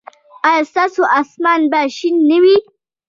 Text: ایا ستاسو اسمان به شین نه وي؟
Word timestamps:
ایا 0.49 0.63
ستاسو 0.71 1.01
اسمان 1.19 1.61
به 1.71 1.79
شین 1.97 2.15
نه 2.29 2.37
وي؟ 2.43 2.57